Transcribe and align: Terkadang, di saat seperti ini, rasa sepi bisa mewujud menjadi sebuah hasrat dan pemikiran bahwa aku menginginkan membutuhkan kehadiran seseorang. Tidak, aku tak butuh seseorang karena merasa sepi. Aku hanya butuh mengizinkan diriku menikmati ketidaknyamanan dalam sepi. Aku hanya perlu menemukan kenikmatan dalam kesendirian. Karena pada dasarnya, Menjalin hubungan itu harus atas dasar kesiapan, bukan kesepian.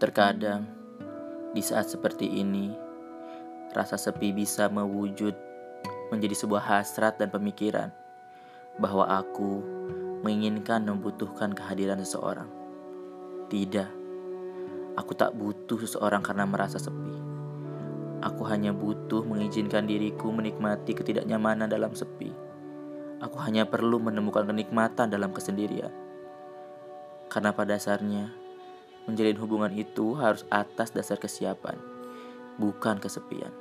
Terkadang, 0.00 0.64
di 1.52 1.60
saat 1.60 1.92
seperti 1.92 2.24
ini, 2.24 2.72
rasa 3.76 4.00
sepi 4.00 4.32
bisa 4.32 4.72
mewujud 4.72 5.36
menjadi 6.08 6.40
sebuah 6.40 6.64
hasrat 6.72 7.20
dan 7.20 7.28
pemikiran 7.28 7.92
bahwa 8.80 9.04
aku 9.04 9.60
menginginkan 10.24 10.88
membutuhkan 10.88 11.52
kehadiran 11.52 12.00
seseorang. 12.00 12.48
Tidak, 13.52 13.90
aku 14.96 15.12
tak 15.12 15.36
butuh 15.36 15.76
seseorang 15.84 16.24
karena 16.24 16.48
merasa 16.48 16.80
sepi. 16.80 17.20
Aku 18.24 18.48
hanya 18.48 18.72
butuh 18.72 19.20
mengizinkan 19.28 19.84
diriku 19.84 20.32
menikmati 20.32 20.96
ketidaknyamanan 20.96 21.68
dalam 21.68 21.92
sepi. 21.92 22.32
Aku 23.20 23.36
hanya 23.44 23.68
perlu 23.68 24.00
menemukan 24.00 24.48
kenikmatan 24.48 25.12
dalam 25.12 25.36
kesendirian. 25.36 25.92
Karena 27.28 27.52
pada 27.52 27.76
dasarnya, 27.76 28.39
Menjalin 29.08 29.38
hubungan 29.40 29.72
itu 29.76 30.16
harus 30.16 30.44
atas 30.52 30.92
dasar 30.92 31.16
kesiapan, 31.16 31.76
bukan 32.60 33.00
kesepian. 33.00 33.52